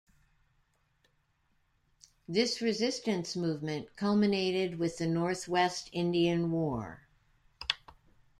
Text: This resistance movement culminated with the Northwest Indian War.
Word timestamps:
This 2.27 2.59
resistance 2.59 3.35
movement 3.35 3.95
culminated 3.95 4.79
with 4.79 4.97
the 4.97 5.05
Northwest 5.05 5.89
Indian 5.93 6.49
War. 6.49 7.03